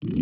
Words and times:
Tilda 0.00 0.14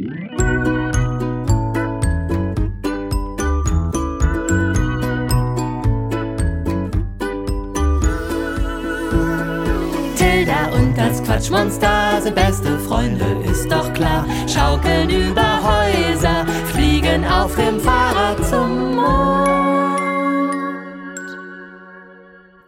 und 10.72 10.96
das 10.96 11.22
Quatschmonster 11.22 12.22
sind 12.22 12.34
beste 12.34 12.78
Freunde, 12.78 13.26
ist 13.44 13.70
doch 13.70 13.92
klar. 13.92 14.26
Schaukeln 14.48 15.10
über 15.10 15.60
Häuser, 15.62 16.46
fliegen 16.72 17.26
auf 17.26 17.54
dem 17.56 17.78
Fahrrad 17.78 18.42
zum 18.48 18.94
Mond. 18.94 20.00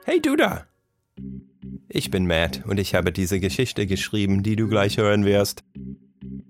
Hey 0.04 0.20
du 0.20 0.36
da! 0.36 0.66
Ich 1.88 2.10
bin 2.10 2.26
Matt 2.26 2.64
und 2.66 2.78
ich 2.78 2.94
habe 2.94 3.12
diese 3.12 3.40
Geschichte 3.40 3.86
geschrieben, 3.86 4.42
die 4.42 4.56
du 4.56 4.68
gleich 4.68 4.98
hören 4.98 5.24
wirst. 5.24 5.64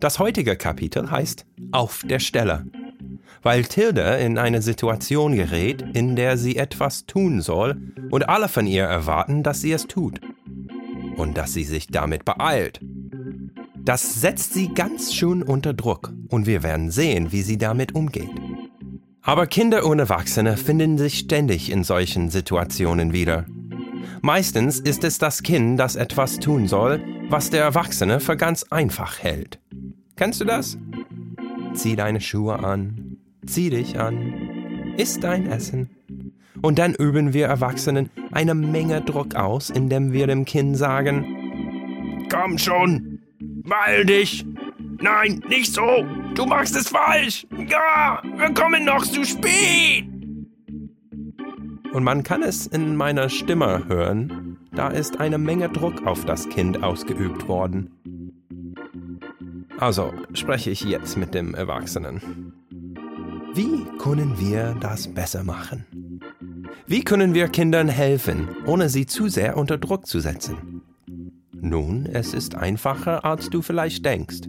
Das 0.01 0.21
heutige 0.21 0.55
Kapitel 0.55 1.11
heißt 1.11 1.45
Auf 1.73 2.05
der 2.09 2.21
Stelle, 2.21 2.67
weil 3.43 3.65
Tilda 3.65 4.15
in 4.17 4.39
eine 4.39 4.63
Situation 4.63 5.35
gerät, 5.35 5.85
in 5.95 6.15
der 6.15 6.39
sie 6.39 6.57
etwas 6.57 7.07
tun 7.07 7.41
soll 7.41 7.77
und 8.11 8.29
alle 8.29 8.49
von 8.49 8.69
ihr 8.69 8.85
erwarten, 8.85 9.43
dass 9.43 9.61
sie 9.61 9.73
es 9.73 9.89
tut 9.89 10.21
und 11.17 11.37
dass 11.37 11.53
sie 11.53 11.65
sich 11.65 11.89
damit 11.89 12.25
beeilt. 12.25 12.81
Das 13.77 14.21
setzt 14.21 14.55
sie 14.55 14.73
ganz 14.73 15.15
schön 15.15 15.43
unter 15.43 15.75
Druck 15.75 16.13
und 16.29 16.47
wir 16.47 16.63
werden 16.63 16.93
sehen, 16.93 17.33
wie 17.33 17.43
sie 17.43 17.59
damit 17.59 17.97
umgeht. 17.97 18.31
Aber 19.23 19.49
Kinder 19.49 19.85
und 19.85 19.99
Erwachsene 19.99 20.57
finden 20.57 20.97
sich 20.97 21.19
ständig 21.19 21.73
in 21.73 21.83
solchen 21.83 22.31
Situationen 22.31 23.13
wieder. 23.13 23.47
Meistens 24.23 24.79
ist 24.79 25.03
es 25.03 25.19
das 25.19 25.43
Kind, 25.43 25.81
das 25.81 25.97
etwas 25.97 26.39
tun 26.39 26.69
soll, 26.69 27.03
was 27.29 27.51
der 27.51 27.63
Erwachsene 27.63 28.21
für 28.21 28.37
ganz 28.37 28.63
einfach 28.65 29.19
hält. 29.19 29.59
Kennst 30.19 30.41
du 30.41 30.45
das? 30.45 30.77
Zieh 31.75 31.95
deine 31.95 32.21
Schuhe 32.21 32.59
an, 32.59 33.19
zieh 33.47 33.71
dich 33.71 34.01
an, 34.01 34.95
iss 34.97 35.21
dein 35.21 35.47
Essen. 35.47 35.91
Und 36.61 36.81
dann 36.81 36.95
üben 36.95 37.33
wir 37.33 37.47
Erwachsenen 37.47 38.11
eine 38.33 38.57
Menge 38.57 39.01
Druck 39.01 39.37
aus, 39.37 39.71
indem 39.71 40.13
wir 40.13 40.27
dem 40.27 40.45
Kind 40.45 40.77
sagen, 40.77 42.27
Komm 42.31 42.59
schon, 42.59 43.21
beeil 43.39 44.05
dich. 44.05 44.45
Nein, 45.01 45.41
nicht 45.49 45.73
so. 45.73 46.05
Du 46.35 46.47
machst 46.47 46.75
es 46.75 46.89
falsch. 46.89 47.47
Ja, 47.69 48.21
wir 48.37 48.53
kommen 48.55 48.85
noch 48.85 49.05
zu 49.05 49.25
spät. 49.25 50.05
Und 51.93 52.03
man 52.03 52.25
kann 52.25 52.43
es 52.43 52.67
in 52.67 52.97
meiner 52.97 53.29
Stimme 53.29 53.85
hören, 53.87 54.59
da 54.73 54.89
ist 54.89 55.21
eine 55.21 55.39
Menge 55.39 55.69
Druck 55.69 56.05
auf 56.07 56.25
das 56.25 56.49
Kind 56.49 56.83
ausgeübt 56.83 57.47
worden. 57.47 57.98
Also 59.79 60.13
spreche 60.35 60.71
ich 60.71 60.83
jetzt 60.83 61.17
mit 61.17 61.35
dem 61.35 61.55
Erwachsenen. 61.55 62.53
Wie 63.55 63.87
können 63.99 64.39
wir 64.39 64.77
das 64.81 65.09
besser 65.09 65.45
machen? 65.45 66.21
Wie 66.87 67.03
können 67.03 67.35
wir 67.35 67.49
Kindern 67.49 67.89
helfen, 67.89 68.49
ohne 68.67 68.89
sie 68.89 69.07
zu 69.07 69.29
sehr 69.29 69.57
unter 69.57 69.79
Druck 69.79 70.07
zu 70.07 70.21
setzen? 70.21 70.83
Nun, 71.53 72.07
es 72.07 72.35
ist 72.35 72.55
einfacher, 72.55 73.25
als 73.25 73.51
du 73.51 73.63
vielleicht 73.63 74.05
denkst. 74.05 74.49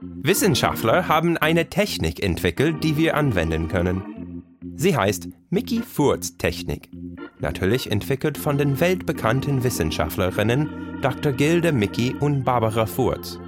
Wissenschaftler 0.00 1.08
haben 1.08 1.36
eine 1.36 1.68
Technik 1.68 2.22
entwickelt, 2.22 2.82
die 2.82 2.96
wir 2.96 3.16
anwenden 3.16 3.68
können. 3.68 4.42
Sie 4.76 4.96
heißt 4.96 5.28
Mickey 5.50 5.82
Furz 5.82 6.36
Technik. 6.36 6.90
Natürlich 7.38 7.90
entwickelt 7.90 8.36
von 8.36 8.58
den 8.58 8.80
weltbekannten 8.80 9.62
Wissenschaftlerinnen 9.62 11.00
Dr. 11.00 11.32
Gilde 11.32 11.72
Mickey 11.72 12.14
und 12.18 12.44
Barbara 12.44 12.86
Furz. 12.86 13.38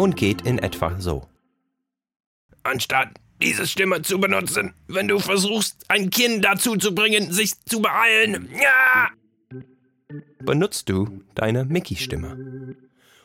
Und 0.00 0.16
geht 0.16 0.40
in 0.40 0.58
etwa 0.58 0.98
so. 0.98 1.26
Anstatt 2.62 3.10
diese 3.42 3.66
Stimme 3.66 4.00
zu 4.00 4.18
benutzen, 4.18 4.72
wenn 4.88 5.08
du 5.08 5.18
versuchst, 5.18 5.76
ein 5.88 6.08
Kind 6.08 6.42
dazu 6.42 6.76
zu 6.76 6.94
bringen, 6.94 7.30
sich 7.30 7.52
zu 7.66 7.82
beeilen. 7.82 8.48
Ja! 8.50 9.10
Benutzt 10.38 10.88
du 10.88 11.20
deine 11.34 11.66
Mickey-Stimme. 11.66 12.76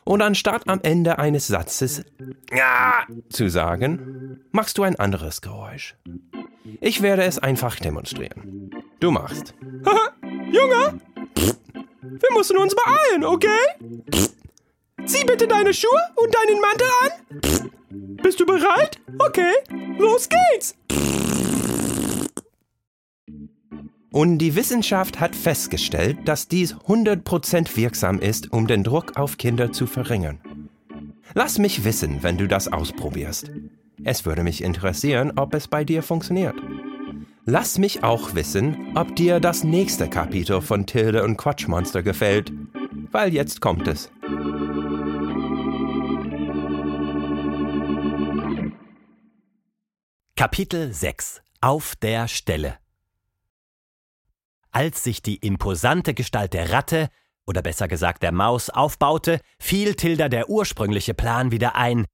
Und 0.04 0.20
anstatt 0.20 0.68
am 0.68 0.80
Ende 0.82 1.18
eines 1.18 1.46
Satzes 1.46 2.04
Ja 2.52 3.06
zu 3.30 3.48
sagen, 3.48 4.44
machst 4.52 4.76
du 4.76 4.82
ein 4.82 4.96
anderes 4.96 5.40
Geräusch. 5.40 5.94
Ich 6.82 7.00
werde 7.00 7.24
es 7.24 7.38
einfach 7.38 7.76
demonstrieren. 7.76 8.70
Du 9.00 9.10
machst. 9.10 9.54
Haha, 9.86 10.12
Junge! 10.52 11.00
Wir 12.02 12.32
müssen 12.36 12.58
uns 12.58 12.76
beeilen, 12.76 13.24
okay? 13.24 14.35
Zieh 15.06 15.24
bitte 15.24 15.46
deine 15.46 15.72
Schuhe 15.72 16.00
und 16.16 16.34
deinen 16.34 16.60
Mantel 16.60 16.88
an. 17.02 17.70
Bist 18.22 18.40
du 18.40 18.46
bereit? 18.46 19.00
Okay, 19.18 19.52
los 19.98 20.28
geht's! 20.28 20.74
Und 24.10 24.38
die 24.38 24.56
Wissenschaft 24.56 25.20
hat 25.20 25.36
festgestellt, 25.36 26.18
dass 26.24 26.48
dies 26.48 26.74
100% 26.74 27.76
wirksam 27.76 28.18
ist, 28.18 28.52
um 28.52 28.66
den 28.66 28.82
Druck 28.82 29.16
auf 29.16 29.36
Kinder 29.36 29.72
zu 29.72 29.86
verringern. 29.86 30.40
Lass 31.34 31.58
mich 31.58 31.84
wissen, 31.84 32.22
wenn 32.22 32.38
du 32.38 32.48
das 32.48 32.72
ausprobierst. 32.72 33.50
Es 34.04 34.24
würde 34.24 34.42
mich 34.42 34.64
interessieren, 34.64 35.32
ob 35.36 35.54
es 35.54 35.68
bei 35.68 35.84
dir 35.84 36.02
funktioniert. 36.02 36.56
Lass 37.44 37.78
mich 37.78 38.02
auch 38.02 38.34
wissen, 38.34 38.92
ob 38.94 39.14
dir 39.14 39.38
das 39.38 39.62
nächste 39.62 40.08
Kapitel 40.08 40.60
von 40.62 40.86
Tilde 40.86 41.22
und 41.22 41.36
Quatschmonster 41.36 42.02
gefällt, 42.02 42.52
weil 43.12 43.32
jetzt 43.34 43.60
kommt 43.60 43.86
es. 43.86 44.10
Kapitel 50.38 50.92
6 50.92 51.40
Auf 51.62 51.96
der 51.96 52.28
Stelle 52.28 52.76
Als 54.70 55.02
sich 55.02 55.22
die 55.22 55.36
imposante 55.36 56.12
Gestalt 56.12 56.52
der 56.52 56.72
Ratte, 56.72 57.08
oder 57.46 57.62
besser 57.62 57.88
gesagt 57.88 58.22
der 58.22 58.32
Maus, 58.32 58.68
aufbaute, 58.68 59.40
fiel 59.58 59.94
Tilda 59.94 60.28
der 60.28 60.50
ursprüngliche 60.50 61.14
Plan 61.14 61.52
wieder 61.52 61.74
ein. 61.74 62.04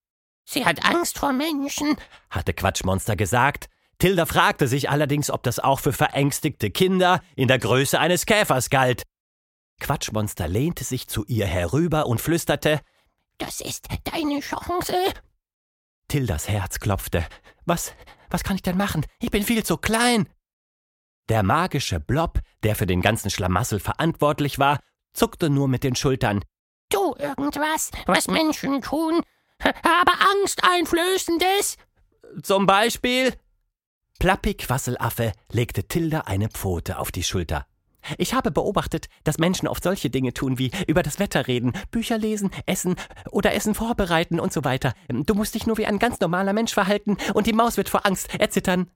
Sie 0.45 0.65
hat 0.65 0.85
Angst 0.85 1.19
vor 1.19 1.33
Menschen, 1.33 1.97
hatte 2.31 2.55
Quatschmonster 2.55 3.17
gesagt. 3.17 3.67
Tilda 3.99 4.25
fragte 4.25 4.69
sich 4.69 4.89
allerdings, 4.89 5.29
ob 5.29 5.43
das 5.43 5.59
auch 5.59 5.81
für 5.81 5.93
verängstigte 5.93 6.71
Kinder 6.71 7.23
in 7.35 7.49
der 7.49 7.59
Größe 7.59 7.99
eines 7.99 8.25
Käfers 8.25 8.71
galt. 8.71 9.03
Quatschmonster 9.81 10.47
lehnte 10.47 10.85
sich 10.85 11.09
zu 11.09 11.25
ihr 11.25 11.47
herüber 11.47 12.07
und 12.07 12.21
flüsterte 12.21 12.83
Das 13.39 13.61
ist 13.61 13.89
deine 14.05 14.39
Chance. 14.39 14.95
Tildas 16.13 16.47
Herz 16.47 16.79
klopfte. 16.79 17.25
Was, 17.65 17.95
was 18.29 18.45
kann 18.45 18.57
ich 18.57 18.61
denn 18.61 18.77
machen? 18.77 19.07
Ich 19.19 19.31
bin 19.31 19.45
viel 19.45 19.65
zu 19.65 19.79
klein. 19.79 20.29
Der 21.31 21.43
magische 21.43 22.01
Blob, 22.01 22.41
der 22.65 22.77
für 22.77 22.85
den 22.85 23.01
ganzen 23.01 23.31
Schlamassel 23.31 23.81
verantwortlich 23.81 24.59
war, 24.59 24.79
zuckte 25.15 25.49
nur 25.49 25.69
mit 25.69 25.85
den 25.85 25.97
Schultern. 25.97 26.45
Tu 26.91 27.15
irgendwas, 27.19 27.93
was 28.05 28.29
Menschen 28.29 28.83
tun, 28.83 29.23
aber 29.59 30.13
angsteinflößendes. 30.37 31.79
Zum 32.43 32.67
Beispiel. 32.67 33.33
Plappi 34.19 34.53
Quasselaffe 34.53 35.33
legte 35.51 35.89
Tilda 35.89 36.25
eine 36.27 36.51
Pfote 36.51 36.99
auf 36.99 37.11
die 37.11 37.23
Schulter. 37.23 37.67
Ich 38.19 38.35
habe 38.35 38.51
beobachtet, 38.51 39.09
dass 39.25 39.39
Menschen 39.39 39.69
oft 39.69 39.83
solche 39.83 40.11
Dinge 40.11 40.33
tun 40.33 40.59
wie 40.59 40.71
über 40.87 41.03
das 41.03 41.19
Wetter 41.19 41.47
reden, 41.47 41.73
Bücher 41.91 42.19
lesen, 42.19 42.51
essen 42.67 42.97
oder 43.31 43.55
Essen 43.55 43.75
vorbereiten 43.75 44.41
und 44.41 44.53
so 44.53 44.65
weiter. 44.65 44.95
Du 45.09 45.35
musst 45.35 45.55
dich 45.55 45.67
nur 45.67 45.79
wie 45.79 45.87
ein 45.87 45.99
ganz 45.99 46.21
normaler 46.21 46.53
Mensch 46.53 46.75
verhalten 46.75 47.17
und 47.35 47.47
die 47.47 47.53
Maus 47.53 47.77
wird 47.77 47.89
vor 47.89 48.07
Angst 48.07 48.35
erzittern. 48.39 48.91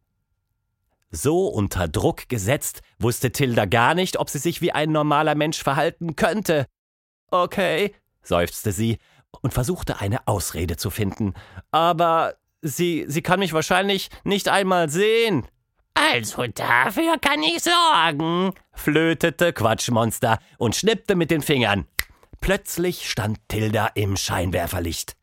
So 1.10 1.46
unter 1.46 1.88
Druck 1.88 2.28
gesetzt, 2.28 2.82
wusste 2.98 3.30
Tilda 3.30 3.64
gar 3.64 3.94
nicht, 3.94 4.18
ob 4.18 4.28
sie 4.28 4.38
sich 4.38 4.60
wie 4.60 4.72
ein 4.72 4.90
normaler 4.90 5.34
Mensch 5.34 5.62
verhalten 5.62 6.16
könnte. 6.16 6.66
Okay, 7.30 7.94
seufzte 8.22 8.72
sie 8.72 8.98
und 9.40 9.54
versuchte 9.54 10.00
eine 10.00 10.26
Ausrede 10.26 10.76
zu 10.76 10.90
finden. 10.90 11.34
Aber 11.70 12.34
sie, 12.60 13.04
sie 13.08 13.22
kann 13.22 13.40
mich 13.40 13.52
wahrscheinlich 13.52 14.10
nicht 14.24 14.48
einmal 14.48 14.88
sehen. 14.88 15.46
Also 16.12 16.46
dafür 16.46 17.18
kann 17.18 17.42
ich 17.42 17.62
sorgen, 17.62 18.52
flötete 18.72 19.52
Quatschmonster 19.52 20.38
und 20.58 20.76
schnippte 20.76 21.16
mit 21.16 21.30
den 21.30 21.42
Fingern. 21.42 21.86
Plötzlich 22.40 23.10
stand 23.10 23.38
Tilda 23.48 23.88
im 23.94 24.16
Scheinwerferlicht. 24.16 25.16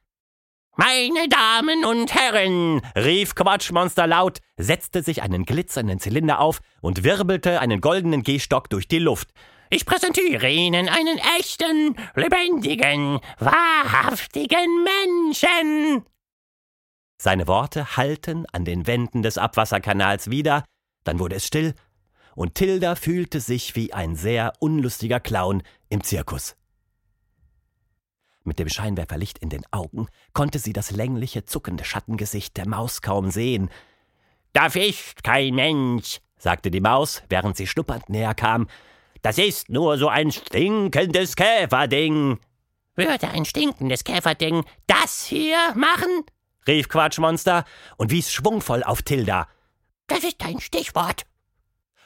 Meine 0.76 1.30
Damen 1.30 1.86
und 1.86 2.14
Herren, 2.14 2.82
rief 2.96 3.36
Quatschmonster 3.36 4.08
laut, 4.08 4.40
setzte 4.58 5.04
sich 5.04 5.22
einen 5.22 5.46
glitzernden 5.46 6.00
Zylinder 6.00 6.40
auf 6.40 6.62
und 6.82 7.04
wirbelte 7.04 7.60
einen 7.60 7.80
goldenen 7.80 8.24
Gehstock 8.24 8.70
durch 8.70 8.88
die 8.88 9.00
Luft. 9.00 9.30
Ich 9.70 9.86
präsentiere 9.86 10.50
Ihnen 10.50 10.90
einen 10.90 11.20
echten, 11.40 11.96
lebendigen, 12.16 13.20
wahrhaftigen 13.40 14.84
Menschen. 14.84 16.06
Seine 17.18 17.48
Worte 17.48 17.96
hallten 17.96 18.46
an 18.52 18.66
den 18.66 18.86
Wänden 18.86 19.22
des 19.22 19.38
Abwasserkanals 19.38 20.30
wieder, 20.30 20.66
dann 21.04 21.20
wurde 21.20 21.36
es 21.36 21.46
still, 21.46 21.74
und 22.36 22.56
Tilda 22.56 22.96
fühlte 22.96 23.40
sich 23.40 23.76
wie 23.76 23.94
ein 23.94 24.16
sehr 24.16 24.54
unlustiger 24.60 25.20
Clown 25.20 25.64
im 25.90 26.04
Zirkus. 26.04 26.56
Mit 28.44 28.60
dem 28.60 28.68
Scheinwerferlicht 28.68 29.40
in 29.40 29.50
den 29.50 29.64
Augen 29.72 30.08
konnte 30.34 30.60
sie 30.60 30.74
das 30.74 30.92
längliche, 30.92 31.46
zuckende 31.46 31.86
Schattengesicht 31.86 32.58
der 32.58 32.68
Maus 32.68 33.02
kaum 33.02 33.32
sehen. 33.32 33.70
Da 34.52 34.70
fischt 34.70 35.24
kein 35.24 35.56
Mensch, 35.56 36.20
sagte 36.38 36.70
die 36.70 36.82
Maus, 36.82 37.24
während 37.30 37.56
sie 37.56 37.68
schnuppernd 37.68 38.10
näher 38.10 38.36
kam. 38.36 38.68
Das 39.22 39.38
ist 39.38 39.70
nur 39.70 39.98
so 39.98 40.10
ein 40.10 40.32
stinkendes 40.32 41.38
Käferding. 41.38 42.40
Würde 42.96 43.30
ein 43.30 43.46
stinkendes 43.46 44.04
Käferding 44.04 44.66
das 44.88 45.26
hier 45.26 45.58
machen? 45.76 46.26
rief 46.68 46.90
Quatschmonster 46.90 47.66
und 47.98 48.12
wies 48.12 48.32
schwungvoll 48.32 48.84
auf 48.84 49.02
Tilda. 49.02 49.48
Das 50.14 50.24
ist 50.24 50.46
ein 50.46 50.60
Stichwort. 50.60 51.26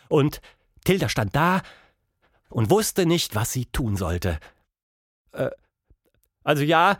Und 0.07 0.39
Tilda 0.86 1.09
stand 1.09 1.36
da 1.36 1.62
und 2.50 2.69
wusste 2.69 3.06
nicht, 3.06 3.36
was 3.36 3.51
sie 3.51 3.65
tun 3.65 3.98
sollte. 3.98 4.39
Äh, 5.33 5.50
also 6.42 6.63
ja, 6.63 7.00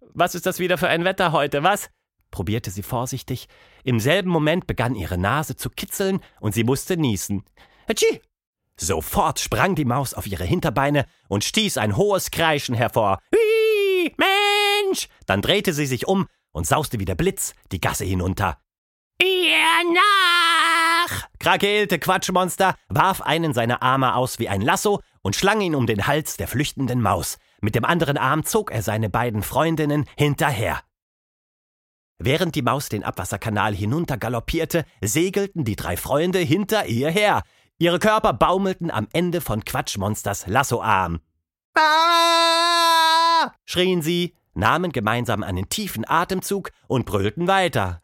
was 0.00 0.36
ist 0.36 0.46
das 0.46 0.60
wieder 0.60 0.78
für 0.78 0.86
ein 0.86 1.04
Wetter 1.04 1.32
heute, 1.32 1.64
was? 1.64 1.90
probierte 2.30 2.70
sie 2.70 2.84
vorsichtig. 2.84 3.48
Im 3.82 3.98
selben 3.98 4.30
Moment 4.30 4.68
begann 4.68 4.94
ihre 4.94 5.18
Nase 5.18 5.56
zu 5.56 5.70
kitzeln 5.70 6.20
und 6.38 6.54
sie 6.54 6.62
musste 6.62 6.96
niesen. 6.96 7.44
Hatschi! 7.88 8.20
Sofort 8.76 9.40
sprang 9.40 9.74
die 9.74 9.86
Maus 9.86 10.14
auf 10.14 10.28
ihre 10.28 10.44
Hinterbeine 10.44 11.06
und 11.26 11.42
stieß 11.42 11.78
ein 11.78 11.96
hohes 11.96 12.30
Kreischen 12.30 12.76
hervor. 12.76 13.18
Hui, 13.34 14.14
Mensch! 14.16 15.08
Dann 15.26 15.42
drehte 15.42 15.72
sie 15.72 15.86
sich 15.86 16.06
um 16.06 16.28
und 16.52 16.64
sauste 16.64 17.00
wie 17.00 17.06
der 17.06 17.16
Blitz 17.16 17.54
die 17.72 17.80
Gasse 17.80 18.04
hinunter. 18.04 18.60
Ihr 19.20 19.92
nach! 19.94 21.28
krakeelte 21.38 21.98
Quatschmonster, 21.98 22.74
warf 22.88 23.22
einen 23.22 23.54
seiner 23.54 23.82
Arme 23.82 24.14
aus 24.14 24.38
wie 24.38 24.48
ein 24.48 24.60
Lasso 24.60 25.00
und 25.22 25.34
schlang 25.34 25.60
ihn 25.60 25.74
um 25.74 25.86
den 25.86 26.06
Hals 26.06 26.36
der 26.36 26.46
flüchtenden 26.46 27.00
Maus. 27.00 27.38
Mit 27.60 27.74
dem 27.74 27.84
anderen 27.84 28.18
Arm 28.18 28.44
zog 28.44 28.70
er 28.70 28.82
seine 28.82 29.08
beiden 29.08 29.42
Freundinnen 29.42 30.04
hinterher. 30.16 30.80
Während 32.18 32.54
die 32.54 32.62
Maus 32.62 32.88
den 32.88 33.04
Abwasserkanal 33.04 33.74
hinuntergaloppierte, 33.74 34.84
segelten 35.00 35.64
die 35.64 35.76
drei 35.76 35.96
Freunde 35.96 36.40
hinter 36.40 36.86
ihr 36.86 37.10
her. 37.10 37.42
Ihre 37.78 38.00
Körper 38.00 38.32
baumelten 38.32 38.90
am 38.90 39.08
Ende 39.12 39.40
von 39.40 39.64
Quatschmonsters 39.64 40.48
Lassoarm. 40.48 41.20
Ah! 41.76 43.52
schrien 43.64 44.02
sie, 44.02 44.34
nahmen 44.54 44.90
gemeinsam 44.90 45.44
einen 45.44 45.68
tiefen 45.68 46.06
Atemzug 46.06 46.72
und 46.88 47.06
brüllten 47.06 47.46
weiter. 47.46 48.02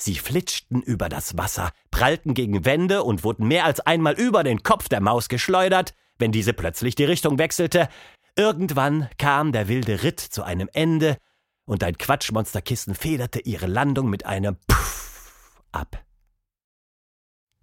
Sie 0.00 0.14
flitschten 0.14 0.80
über 0.80 1.08
das 1.08 1.36
Wasser, 1.36 1.70
prallten 1.90 2.32
gegen 2.32 2.64
Wände 2.64 3.02
und 3.02 3.24
wurden 3.24 3.46
mehr 3.46 3.64
als 3.64 3.80
einmal 3.80 4.14
über 4.14 4.42
den 4.44 4.62
Kopf 4.62 4.88
der 4.88 5.00
Maus 5.00 5.28
geschleudert, 5.28 5.94
wenn 6.18 6.32
diese 6.32 6.52
plötzlich 6.52 6.94
die 6.94 7.04
Richtung 7.04 7.38
wechselte. 7.38 7.88
Irgendwann 8.36 9.10
kam 9.18 9.52
der 9.52 9.68
wilde 9.68 10.02
Ritt 10.04 10.20
zu 10.20 10.44
einem 10.44 10.70
Ende 10.72 11.18
und 11.66 11.84
ein 11.84 11.98
Quatschmonsterkissen 11.98 12.94
federte 12.94 13.40
ihre 13.40 13.66
Landung 13.66 14.08
mit 14.08 14.24
einem 14.24 14.56
Puff 14.66 15.62
ab. 15.72 16.02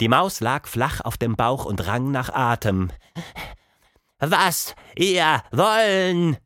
Die 0.02 0.10
Maus 0.10 0.42
lag 0.42 0.68
flach 0.68 1.02
auf 1.02 1.18
dem 1.18 1.36
Bauch 1.36 1.66
und 1.66 1.88
rang 1.88 2.12
nach 2.12 2.30
Atem. 2.30 2.92
Was 4.20 4.76
ihr 4.96 5.42
wollen? 5.52 6.38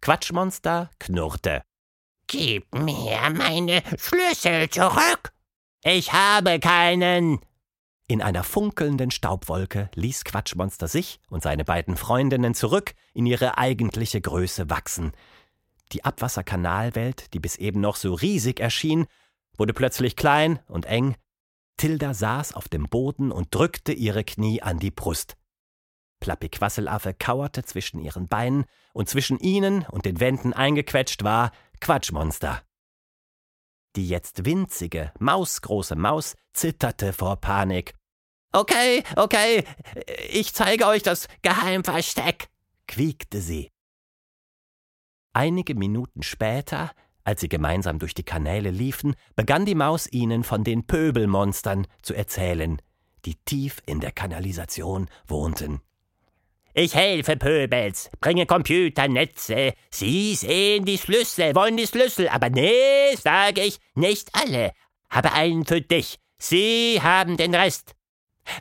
Quatschmonster 0.00 0.90
knurrte. 0.98 1.62
Gib 2.32 2.72
mir 2.72 3.18
meine 3.34 3.82
Schlüssel 3.98 4.70
zurück. 4.70 5.32
Ich 5.82 6.12
habe 6.12 6.60
keinen. 6.60 7.40
In 8.06 8.22
einer 8.22 8.44
funkelnden 8.44 9.10
Staubwolke 9.10 9.90
ließ 9.96 10.22
Quatschmonster 10.22 10.86
sich 10.86 11.18
und 11.28 11.42
seine 11.42 11.64
beiden 11.64 11.96
Freundinnen 11.96 12.54
zurück 12.54 12.94
in 13.14 13.26
ihre 13.26 13.58
eigentliche 13.58 14.20
Größe 14.20 14.70
wachsen. 14.70 15.10
Die 15.90 16.04
Abwasserkanalwelt, 16.04 17.34
die 17.34 17.40
bis 17.40 17.56
eben 17.56 17.80
noch 17.80 17.96
so 17.96 18.14
riesig 18.14 18.60
erschien, 18.60 19.06
wurde 19.56 19.72
plötzlich 19.72 20.14
klein 20.14 20.60
und 20.68 20.86
eng. 20.86 21.16
Tilda 21.78 22.14
saß 22.14 22.54
auf 22.54 22.68
dem 22.68 22.84
Boden 22.84 23.32
und 23.32 23.52
drückte 23.52 23.92
ihre 23.92 24.22
Knie 24.22 24.62
an 24.62 24.78
die 24.78 24.92
Brust. 24.92 25.36
Plappi 26.20 26.48
Quasselaffe 26.48 27.12
kauerte 27.12 27.64
zwischen 27.64 27.98
ihren 27.98 28.28
Beinen 28.28 28.66
und 28.92 29.08
zwischen 29.08 29.38
ihnen 29.38 29.84
und 29.90 30.04
den 30.04 30.20
Wänden 30.20 30.52
eingequetscht 30.52 31.24
war 31.24 31.50
Quatschmonster. 31.80 32.62
Die 33.96 34.08
jetzt 34.08 34.44
winzige, 34.44 35.12
mausgroße 35.18 35.96
Maus 35.96 36.36
zitterte 36.52 37.12
vor 37.12 37.36
Panik. 37.36 37.94
Okay, 38.52 39.02
okay, 39.16 39.64
ich 40.30 40.54
zeige 40.54 40.86
euch 40.86 41.02
das 41.02 41.28
Geheimversteck, 41.42 42.48
quiekte 42.86 43.40
sie. 43.40 43.70
Einige 45.32 45.74
Minuten 45.74 46.22
später, 46.22 46.90
als 47.24 47.40
sie 47.40 47.48
gemeinsam 47.48 47.98
durch 47.98 48.14
die 48.14 48.24
Kanäle 48.24 48.70
liefen, 48.70 49.14
begann 49.36 49.64
die 49.64 49.76
Maus 49.76 50.10
ihnen 50.10 50.42
von 50.42 50.64
den 50.64 50.86
Pöbelmonstern 50.86 51.86
zu 52.02 52.14
erzählen, 52.14 52.80
die 53.24 53.36
tief 53.44 53.80
in 53.86 54.00
der 54.00 54.12
Kanalisation 54.12 55.08
wohnten. 55.28 55.80
Ich 56.80 56.94
helfe 56.94 57.36
Pöbels, 57.36 58.08
bringe 58.22 58.46
Computernetze. 58.46 59.74
Sie 59.90 60.34
sehen 60.34 60.86
die 60.86 60.96
Schlüssel, 60.96 61.54
wollen 61.54 61.76
die 61.76 61.86
Schlüssel, 61.86 62.26
aber 62.30 62.48
nee, 62.48 63.14
sage 63.22 63.60
ich, 63.60 63.78
nicht 63.94 64.30
alle. 64.32 64.72
Habe 65.10 65.34
einen 65.34 65.66
für 65.66 65.82
dich. 65.82 66.16
Sie 66.38 66.98
haben 67.02 67.36
den 67.36 67.54
Rest. 67.54 67.94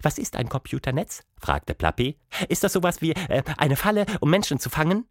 Was 0.01 0.18
ist 0.18 0.36
ein 0.36 0.50
Computernetz? 0.50 1.21
fragte 1.39 1.74
Plappi. 1.74 2.19
Ist 2.50 2.62
das 2.66 2.74
sowas 2.74 3.01
wie 3.01 3.13
äh, 3.13 3.42
eine 3.57 3.77
Falle, 3.77 4.06
um 4.19 4.30
Menschen 4.30 4.60
zu 4.60 4.69
fangen? 4.69 5.07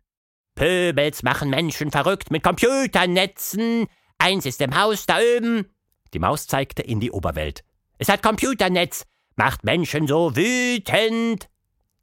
Pöbels 0.54 1.22
machen 1.22 1.48
Menschen 1.48 1.90
verrückt 1.90 2.30
mit 2.30 2.42
Computernetzen. 2.42 3.86
Eins 4.18 4.44
ist 4.44 4.60
im 4.60 4.78
Haus 4.78 5.06
da 5.06 5.16
oben. 5.38 5.70
Die 6.12 6.18
Maus 6.18 6.46
zeigte 6.46 6.82
in 6.82 7.00
die 7.00 7.12
Oberwelt. 7.12 7.64
Es 7.96 8.10
hat 8.10 8.22
Computernetz, 8.22 9.06
macht 9.34 9.64
Menschen 9.64 10.06
so 10.06 10.36
wütend. 10.36 11.48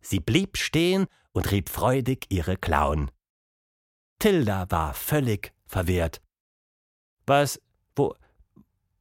Sie 0.05 0.19
blieb 0.19 0.57
stehen 0.57 1.07
und 1.31 1.51
rieb 1.51 1.67
freudig 1.67 2.27
ihre 2.29 2.57
Klauen. 2.57 3.09
Tilda 4.19 4.69
war 4.69 4.93
völlig 4.93 5.51
verwirrt. 5.65 6.21
Was, 7.25 7.59
wo, 7.95 8.13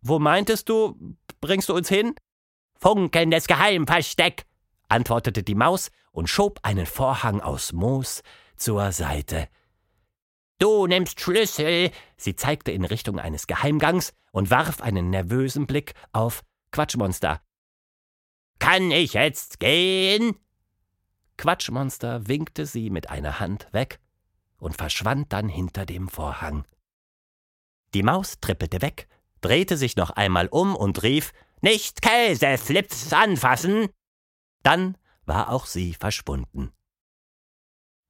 wo 0.01 0.19
meintest 0.19 0.71
du, 0.71 0.99
bringst 1.43 1.69
du 1.69 1.75
uns 1.75 1.91
hin? 1.91 2.15
Funkelndes 2.81 3.47
Geheimversteck, 3.47 4.47
antwortete 4.89 5.43
die 5.43 5.55
Maus 5.55 5.91
und 6.11 6.31
schob 6.31 6.59
einen 6.63 6.87
Vorhang 6.87 7.43
aus 7.43 7.75
Moos 7.75 8.23
zur 8.57 8.91
Seite. 8.91 9.49
Du 10.59 10.87
nimmst 10.87 11.21
Schlüssel. 11.21 11.91
Sie 12.17 12.35
zeigte 12.35 12.73
in 12.73 12.87
Richtung 12.87 13.19
eines 13.19 13.47
Geheimgangs 13.47 14.15
und 14.33 14.51
warf 14.51 14.81
einen 14.81 15.11
nervösen 15.11 15.67
Blick 15.67 15.93
auf 16.13 16.43
Quatschmonster. 16.71 17.43
Kann 18.59 18.91
ich 18.91 19.13
jetzt 19.13 19.61
gehen? 19.61 20.37
Quatschmonster 21.37 22.29
winkte 22.29 22.67
sie 22.67 22.91
mit 22.91 23.11
einer 23.11 23.41
Hand 23.41 23.69
weg 23.73 24.01
und 24.59 24.77
verschwand 24.77 25.33
dann 25.33 25.49
hinter 25.49 25.87
dem 25.87 26.09
Vorhang. 26.09 26.65
Die 27.93 28.03
Maus 28.03 28.41
trippelte 28.41 28.83
weg, 28.83 29.09
drehte 29.41 29.77
sich 29.77 29.97
noch 29.97 30.11
einmal 30.11 30.49
um 30.49 30.75
und 30.75 31.03
rief 31.03 31.33
Nicht 31.61 32.03
Käseflips 32.03 33.13
anfassen. 33.13 33.89
Dann 34.63 34.97
war 35.27 35.51
auch 35.51 35.67
sie 35.67 35.95
verschwunden. 35.95 36.73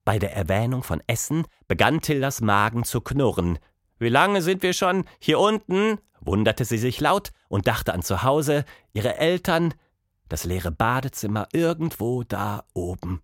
Bei 0.05 0.19
der 0.19 0.35
Erwähnung 0.35 0.83
von 0.83 1.03
Essen 1.07 1.47
begann 1.67 2.01
Tildas 2.01 2.41
Magen 2.41 2.85
zu 2.85 3.01
knurren. 3.01 3.59
Wie 3.99 4.09
lange 4.11 4.43
sind 4.43 4.63
wir 4.63 4.73
schon 4.73 5.05
hier 5.19 5.39
unten? 5.39 5.99
wunderte 6.21 6.65
sie 6.65 6.79
sich 6.79 7.01
laut 7.01 7.33
und 7.49 7.67
dachte 7.67 7.93
an 7.93 8.03
zu 8.03 8.23
Hause, 8.23 8.65
ihre 8.93 9.17
Eltern, 9.17 9.75
das 10.35 10.43
leere 10.43 10.73
Badezimmer 10.73 11.47
irgendwo 11.53 12.25
da 12.25 12.65
oben. 12.73 13.23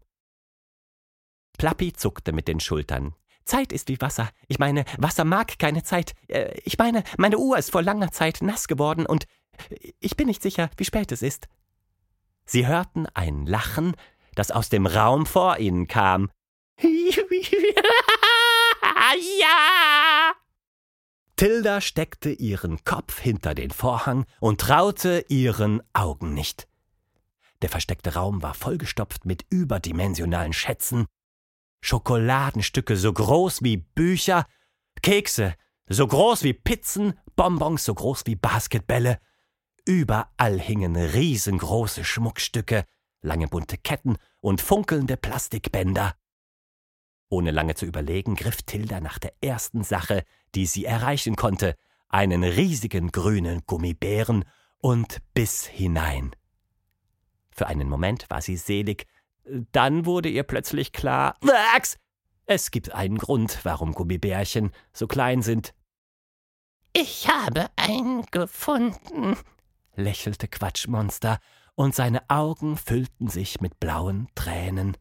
Plappi 1.58 1.92
zuckte 1.92 2.32
mit 2.32 2.46
den 2.46 2.60
Schultern. 2.60 3.16
Zeit 3.44 3.72
ist 3.72 3.88
wie 3.88 4.00
Wasser. 4.00 4.30
Ich 4.46 4.60
meine, 4.60 4.84
Wasser 4.96 5.24
mag 5.24 5.58
keine 5.58 5.82
Zeit. 5.82 6.14
Äh, 6.28 6.56
ich 6.64 6.78
meine, 6.78 7.02
meine 7.18 7.38
Uhr 7.38 7.58
ist 7.58 7.72
vor 7.72 7.82
langer 7.82 8.12
Zeit 8.12 8.42
nass 8.42 8.68
geworden 8.68 9.06
und 9.06 9.24
ich 9.98 10.16
bin 10.16 10.28
nicht 10.28 10.40
sicher, 10.40 10.70
wie 10.76 10.84
spät 10.84 11.10
es 11.10 11.22
ist. 11.22 11.48
Sie 12.44 12.68
hörten 12.68 13.08
ein 13.12 13.44
Lachen, 13.44 13.96
das 14.36 14.52
aus 14.52 14.68
dem 14.68 14.86
Raum 14.86 15.26
vor 15.26 15.58
ihnen 15.58 15.88
kam. 15.88 16.30
ja! 16.80 16.92
Tilda 21.34 21.80
steckte 21.80 22.30
ihren 22.30 22.84
Kopf 22.84 23.18
hinter 23.18 23.56
den 23.56 23.72
Vorhang 23.72 24.26
und 24.38 24.60
traute 24.60 25.24
ihren 25.28 25.82
Augen 25.92 26.34
nicht. 26.34 26.69
Der 27.62 27.68
versteckte 27.68 28.14
Raum 28.14 28.42
war 28.42 28.54
vollgestopft 28.54 29.26
mit 29.26 29.44
überdimensionalen 29.50 30.52
Schätzen, 30.52 31.06
Schokoladenstücke 31.82 32.96
so 32.96 33.12
groß 33.12 33.62
wie 33.62 33.78
Bücher, 33.78 34.46
Kekse 35.02 35.54
so 35.92 36.06
groß 36.06 36.44
wie 36.44 36.52
Pizzen, 36.52 37.18
Bonbons 37.34 37.84
so 37.84 37.94
groß 37.94 38.22
wie 38.26 38.36
Basketbälle. 38.36 39.18
Überall 39.84 40.60
hingen 40.60 40.94
riesengroße 40.94 42.04
Schmuckstücke, 42.04 42.84
lange 43.22 43.48
bunte 43.48 43.76
Ketten 43.76 44.16
und 44.40 44.60
funkelnde 44.60 45.16
Plastikbänder. 45.16 46.14
Ohne 47.28 47.50
lange 47.50 47.74
zu 47.74 47.86
überlegen, 47.86 48.36
griff 48.36 48.62
Tilda 48.62 49.00
nach 49.00 49.18
der 49.18 49.34
ersten 49.40 49.82
Sache, 49.82 50.24
die 50.54 50.66
sie 50.66 50.84
erreichen 50.84 51.34
konnte, 51.34 51.74
einen 52.08 52.44
riesigen 52.44 53.10
grünen 53.10 53.62
Gummibären 53.66 54.44
und 54.78 55.18
biss 55.34 55.66
hinein. 55.66 56.36
Für 57.60 57.66
einen 57.66 57.90
Moment 57.90 58.30
war 58.30 58.40
sie 58.40 58.56
selig, 58.56 59.06
dann 59.44 60.06
wurde 60.06 60.30
ihr 60.30 60.44
plötzlich 60.44 60.92
klar, 60.92 61.36
Wachs! 61.42 61.98
Es 62.46 62.70
gibt 62.70 62.94
einen 62.94 63.18
Grund, 63.18 63.58
warum 63.64 63.92
Gummibärchen 63.92 64.70
so 64.94 65.06
klein 65.06 65.42
sind. 65.42 65.74
Ich 66.94 67.28
habe 67.28 67.66
einen 67.76 68.24
gefunden, 68.30 69.36
lächelte 69.94 70.48
Quatschmonster, 70.48 71.38
und 71.74 71.94
seine 71.94 72.30
Augen 72.30 72.78
füllten 72.78 73.28
sich 73.28 73.60
mit 73.60 73.78
blauen 73.78 74.28
Tränen. 74.34 74.96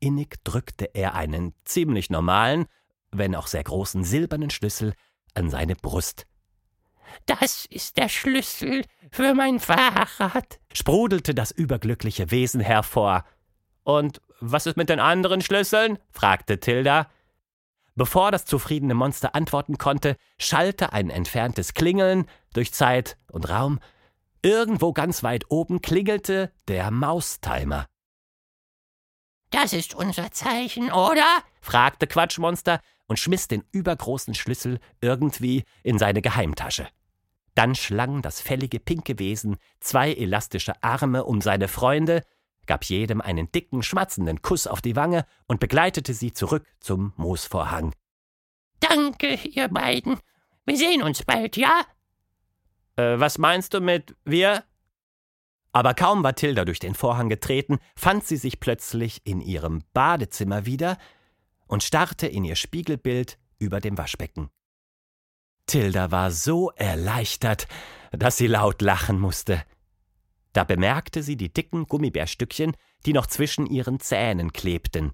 Innig 0.00 0.42
drückte 0.42 0.86
er 0.96 1.14
einen 1.14 1.54
ziemlich 1.64 2.10
normalen, 2.10 2.66
wenn 3.12 3.36
auch 3.36 3.46
sehr 3.46 3.62
großen 3.62 4.02
silbernen 4.02 4.50
Schlüssel 4.50 4.94
an 5.34 5.48
seine 5.48 5.76
Brust. 5.76 6.26
Das 7.26 7.66
ist 7.66 7.96
der 7.96 8.08
Schlüssel 8.08 8.84
für 9.10 9.34
mein 9.34 9.60
Fahrrad, 9.60 10.60
sprudelte 10.72 11.34
das 11.34 11.50
überglückliche 11.50 12.30
Wesen 12.30 12.60
hervor. 12.60 13.24
Und 13.84 14.20
was 14.40 14.66
ist 14.66 14.76
mit 14.76 14.88
den 14.88 15.00
anderen 15.00 15.40
Schlüsseln? 15.40 15.98
fragte 16.10 16.60
Tilda. 16.60 17.10
Bevor 17.94 18.30
das 18.30 18.44
zufriedene 18.46 18.94
Monster 18.94 19.34
antworten 19.34 19.76
konnte, 19.76 20.16
schallte 20.38 20.92
ein 20.92 21.10
entferntes 21.10 21.74
Klingeln 21.74 22.26
durch 22.54 22.72
Zeit 22.72 23.18
und 23.30 23.48
Raum. 23.50 23.80
Irgendwo 24.42 24.92
ganz 24.92 25.22
weit 25.22 25.44
oben 25.50 25.82
klingelte 25.82 26.52
der 26.68 26.90
Maustimer. 26.90 27.86
Das 29.50 29.74
ist 29.74 29.94
unser 29.94 30.30
Zeichen, 30.32 30.90
oder? 30.90 31.26
fragte 31.60 32.06
Quatschmonster 32.06 32.80
und 33.06 33.18
schmiss 33.18 33.46
den 33.46 33.62
übergroßen 33.72 34.34
Schlüssel 34.34 34.80
irgendwie 35.02 35.64
in 35.82 35.98
seine 35.98 36.22
Geheimtasche. 36.22 36.88
Dann 37.54 37.74
schlang 37.74 38.22
das 38.22 38.40
fällige 38.40 38.80
pinke 38.80 39.18
Wesen 39.18 39.56
zwei 39.80 40.12
elastische 40.12 40.82
Arme 40.82 41.24
um 41.24 41.40
seine 41.40 41.68
Freunde, 41.68 42.22
gab 42.66 42.84
jedem 42.84 43.20
einen 43.20 43.50
dicken, 43.52 43.82
schmatzenden 43.82 44.40
Kuss 44.40 44.66
auf 44.66 44.80
die 44.80 44.96
Wange 44.96 45.26
und 45.46 45.60
begleitete 45.60 46.14
sie 46.14 46.32
zurück 46.32 46.66
zum 46.80 47.12
Moosvorhang. 47.16 47.94
Danke, 48.80 49.34
ihr 49.34 49.68
beiden. 49.68 50.18
Wir 50.64 50.76
sehen 50.76 51.02
uns 51.02 51.24
bald, 51.24 51.56
ja? 51.56 51.82
Äh, 52.96 53.18
was 53.18 53.38
meinst 53.38 53.74
du 53.74 53.80
mit 53.80 54.14
wir? 54.24 54.64
Aber 55.72 55.94
kaum 55.94 56.22
war 56.22 56.34
Tilda 56.34 56.64
durch 56.64 56.78
den 56.78 56.94
Vorhang 56.94 57.28
getreten, 57.28 57.78
fand 57.96 58.24
sie 58.24 58.36
sich 58.36 58.60
plötzlich 58.60 59.22
in 59.24 59.40
ihrem 59.40 59.82
Badezimmer 59.94 60.66
wieder 60.66 60.98
und 61.66 61.82
starrte 61.82 62.26
in 62.26 62.44
ihr 62.44 62.56
Spiegelbild 62.56 63.38
über 63.58 63.80
dem 63.80 63.96
Waschbecken. 63.96 64.50
Tilda 65.66 66.10
war 66.10 66.30
so 66.30 66.70
erleichtert, 66.72 67.66
dass 68.10 68.36
sie 68.36 68.46
laut 68.46 68.82
lachen 68.82 69.18
musste. 69.18 69.62
Da 70.52 70.64
bemerkte 70.64 71.22
sie 71.22 71.36
die 71.36 71.52
dicken 71.52 71.86
Gummibärstückchen, 71.86 72.76
die 73.06 73.12
noch 73.12 73.26
zwischen 73.26 73.66
ihren 73.66 74.00
Zähnen 74.00 74.52
klebten. 74.52 75.12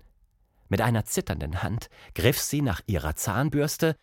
Mit 0.69 0.81
einer 0.81 1.05
zitternden 1.05 1.63
Hand 1.63 1.89
griff 2.15 2.41
sie 2.41 2.61
nach 2.61 2.81
ihrer 2.87 3.17
Zahnbürste 3.17 3.97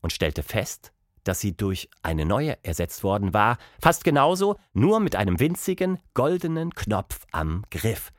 und 0.00 0.12
stellte 0.12 0.42
fest, 0.42 0.92
dass 1.24 1.40
sie 1.40 1.56
durch 1.56 1.90
eine 2.02 2.24
neue 2.24 2.62
ersetzt 2.64 3.02
worden 3.02 3.34
war, 3.34 3.58
fast 3.80 4.04
genauso, 4.04 4.56
nur 4.72 5.00
mit 5.00 5.16
einem 5.16 5.40
winzigen, 5.40 5.98
goldenen 6.14 6.74
Knopf 6.74 7.26
am 7.32 7.64
Griff. 7.70 8.12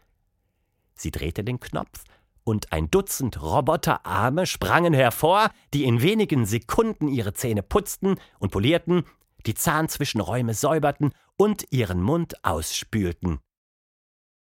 Sie 0.96 1.12
drehte 1.12 1.44
den 1.44 1.60
Knopf, 1.60 2.04
und 2.50 2.74
ein 2.74 2.90
Dutzend 2.90 3.42
Roboterarme 3.42 4.48
sprangen 4.48 4.94
hervor, 4.94 5.52
die 5.74 5.84
in 5.84 6.02
wenigen 6.02 6.46
Sekunden 6.46 7.08
ihre 7.08 7.34
Zähne 7.34 7.62
putzten 7.62 8.20
und 8.40 8.52
polierten, 8.52 9.04
die 9.46 9.54
Zahnzwischenräume 9.54 10.56
säuberten 10.56 11.14
und 11.38 11.72
ihren 11.72 12.02
Mund 12.02 12.44
ausspülten. 12.44 13.40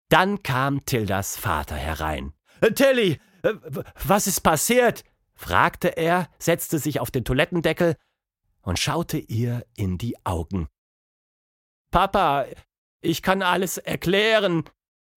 Dann 0.09 0.43
kam 0.43 0.85
Tildas 0.85 1.37
Vater 1.37 1.75
herein. 1.75 2.33
Äh, 2.61 2.71
Tilly, 2.71 3.19
äh, 3.41 3.53
was 4.05 4.27
ist 4.27 4.41
passiert? 4.41 5.03
fragte 5.33 5.89
er, 5.89 6.29
setzte 6.39 6.79
sich 6.79 6.99
auf 6.99 7.11
den 7.11 7.25
Toilettendeckel 7.25 7.95
und 8.61 8.79
schaute 8.79 9.17
ihr 9.17 9.65
in 9.75 9.97
die 9.97 10.23
Augen. 10.23 10.67
Papa, 11.91 12.45
ich 13.01 13.21
kann 13.21 13.41
alles 13.41 13.77
erklären. 13.77 14.63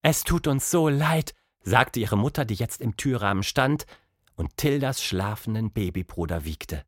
Es 0.03 0.25
tut 0.25 0.47
uns 0.47 0.71
so 0.71 0.89
leid, 0.89 1.35
sagte 1.63 2.01
ihre 2.01 2.17
Mutter, 2.17 2.45
die 2.45 2.55
jetzt 2.55 2.81
im 2.81 2.97
Türrahmen 2.97 3.43
stand 3.43 3.87
und 4.35 4.57
Tildas 4.57 5.03
schlafenden 5.03 5.71
Babybruder 5.71 6.45
wiegte. 6.45 6.85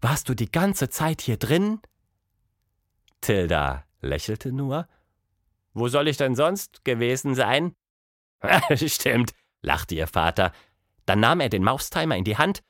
Warst 0.00 0.28
du 0.28 0.34
die 0.34 0.50
ganze 0.50 0.88
Zeit 0.88 1.20
hier 1.20 1.36
drin? 1.36 1.80
Tilda 3.20 3.84
lächelte 4.00 4.52
nur. 4.52 4.88
Wo 5.74 5.88
soll 5.88 6.08
ich 6.08 6.16
denn 6.16 6.34
sonst 6.34 6.84
gewesen 6.84 7.34
sein? 7.34 7.74
Stimmt, 8.74 9.32
lachte 9.62 9.94
ihr 9.94 10.06
Vater. 10.06 10.52
Dann 11.06 11.20
nahm 11.20 11.40
er 11.40 11.48
den 11.48 11.62
Maustimer 11.62 12.16
in 12.16 12.24
die 12.24 12.36
Hand. 12.36 12.62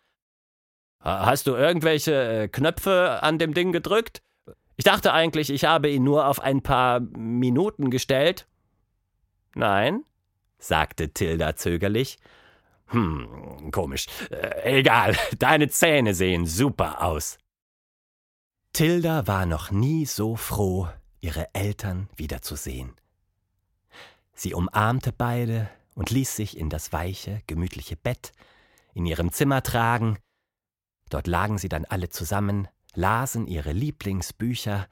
Hast 1.00 1.49
du 1.49 1.57
irgendwelche 1.57 2.43
äh, 2.45 2.49
Knöpfe 2.49 3.23
an 3.23 3.38
dem 3.38 3.55
Ding 3.55 3.73
gedrückt? 3.73 4.23
Ich 4.76 4.85
dachte 4.85 5.12
eigentlich, 5.12 5.50
ich 5.50 5.64
habe 5.64 5.91
ihn 5.91 6.05
nur 6.05 6.26
auf 6.26 6.41
ein 6.41 6.62
paar 6.62 7.00
Minuten 7.00 7.91
gestellt. 7.91 8.47
Nein, 9.55 10.05
sagte 10.62 11.12
Tilda 11.12 11.57
zögerlich. 11.57 12.19
Hm, 12.87 13.71
komisch. 13.73 14.07
Äh, 14.31 14.78
egal, 14.81 15.16
deine 15.38 15.69
Zähne 15.69 16.14
sehen 16.14 16.47
super 16.47 17.02
aus. 17.02 17.38
Tilda 18.73 19.26
war 19.26 19.45
noch 19.45 19.71
nie 19.71 20.07
so 20.07 20.37
froh, 20.37 20.88
ihre 21.21 21.54
Eltern 21.54 22.09
wiederzusehen. 22.16 22.95
Sie 24.35 24.54
umarmte 24.54 25.12
beide 25.12 25.69
und 25.95 26.11
ließ 26.11 26.37
sich 26.37 26.57
in 26.57 26.71
das 26.71 26.92
weiche, 26.92 27.42
gemütliche 27.47 27.97
Bett 27.97 28.33
in 28.95 29.07
ihrem 29.07 29.31
Zimmer 29.33 29.62
tragen. 29.62 30.19
Dort 31.11 31.26
lagen 31.26 31.59
sie 31.59 31.69
dann 31.69 31.85
alle 31.85 32.09
zusammen, 32.09 32.69
lasen 32.95 33.47
ihre 33.47 33.73
Lieblingsbücher 33.73 34.88